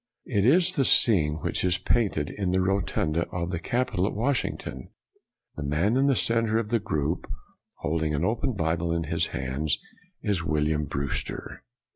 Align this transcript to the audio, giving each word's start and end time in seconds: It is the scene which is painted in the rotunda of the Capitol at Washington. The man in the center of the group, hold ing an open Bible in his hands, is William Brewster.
It 0.25 0.45
is 0.47 0.71
the 0.71 0.83
scene 0.83 1.35
which 1.43 1.63
is 1.63 1.77
painted 1.77 2.31
in 2.31 2.49
the 2.53 2.59
rotunda 2.59 3.27
of 3.29 3.51
the 3.51 3.59
Capitol 3.59 4.07
at 4.07 4.15
Washington. 4.15 4.89
The 5.57 5.61
man 5.63 5.95
in 5.95 6.07
the 6.07 6.15
center 6.15 6.57
of 6.57 6.69
the 6.69 6.79
group, 6.79 7.27
hold 7.81 8.01
ing 8.01 8.15
an 8.15 8.25
open 8.25 8.53
Bible 8.53 8.91
in 8.93 9.03
his 9.03 9.27
hands, 9.27 9.77
is 10.23 10.43
William 10.43 10.85
Brewster. 10.85 11.63